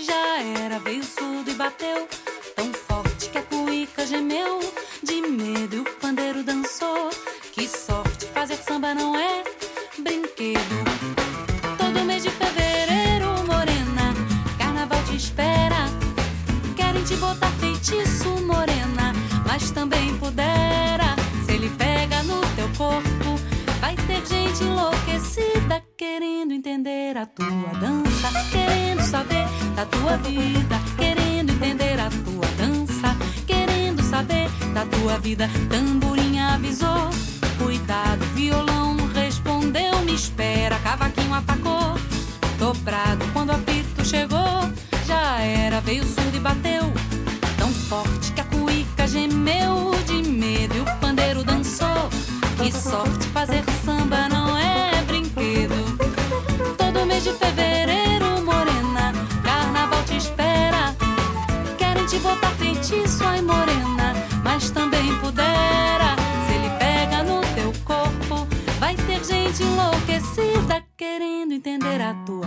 [0.00, 2.08] que já era veio surdo e bateu
[2.56, 4.60] tão forte que a cuíca gemeu
[5.02, 7.10] de medo e o pandeiro dançou.
[7.52, 9.44] Que sorte fazer samba não é
[9.98, 10.84] brinquedo.
[11.76, 14.14] Todo mês de fevereiro, morena,
[14.58, 15.86] carnaval te espera.
[16.76, 19.12] Querem te botar feitiço, morena,
[19.46, 21.14] mas também pudera.
[21.44, 23.38] Se ele pega no teu corpo,
[23.80, 25.19] vai ter gente enlouquecida
[26.80, 29.44] entender a tua dança, querendo saber
[29.76, 33.14] da tua vida, querendo entender a tua dança,
[33.46, 35.50] querendo saber da tua vida.
[35.68, 37.10] Tamborim avisou,
[37.58, 41.98] cuidado, violão respondeu, me espera, cavaquinho atacou,
[42.58, 44.70] dobrado quando o apito chegou,
[45.06, 46.90] já era, veio surdo e bateu,
[47.58, 49.99] tão forte que a cuíca gemeu.
[57.40, 60.94] fevereiro, morena, carnaval te espera.
[61.78, 66.16] Querem te botar feitiço, ai morena, mas também pudera.
[66.46, 68.46] Se ele pega no teu corpo,
[68.78, 72.39] vai ter gente enlouquecida querendo entender a tua.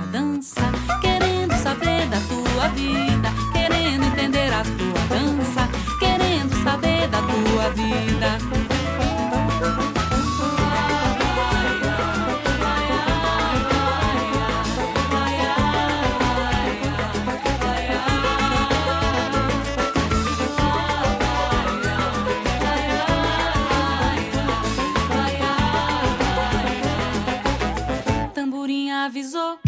[29.14, 29.60] avisou.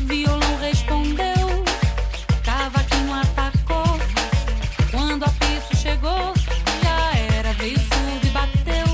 [0.00, 1.64] Violão respondeu,
[2.42, 3.96] cavaquinho atacou.
[4.90, 6.34] Quando a apito chegou,
[6.82, 8.86] já era, veio surdo e bateu.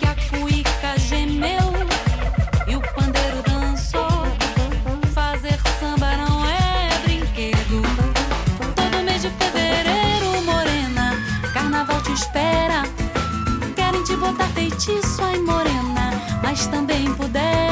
[0.00, 1.70] Que a cuica gemeu
[2.66, 4.26] e o pandeiro dançou.
[5.14, 7.82] Fazer samba não é brinquedo.
[8.74, 11.16] Todo mês de fevereiro, morena,
[11.54, 12.82] carnaval te espera.
[13.76, 16.10] Querem te botar feitiço, ai morena,
[16.42, 17.67] mas também puder.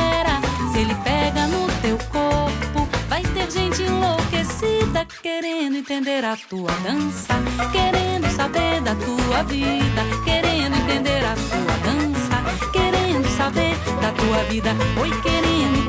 [5.96, 7.34] entender a tua dança,
[7.72, 14.74] querendo saber da tua vida, querendo entender a tua dança, querendo saber da tua vida,
[15.00, 15.85] oi, querendo